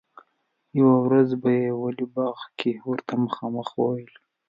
یوه 0.79 0.95
ورځ 1.05 1.29
یې 1.33 1.37
په 1.43 1.51
ولي 1.81 2.05
باغ 2.15 2.37
کې 2.59 2.71
ورته 2.89 3.13
مخامخ 3.25 3.67
وویل. 3.75 4.13